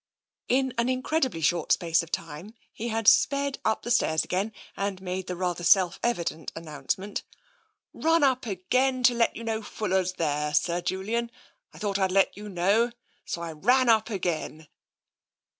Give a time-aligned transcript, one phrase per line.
[0.47, 4.99] 'In an incredibly short space of time he had sped up the stairs again and
[4.99, 7.21] made the rather self evident an nouncement:"
[7.93, 10.55] Run up again to let you know Fuller's there.
[10.55, 11.29] Sir Julian.
[11.71, 12.91] I thought I'd let you know,
[13.25, 14.69] so I ran up again."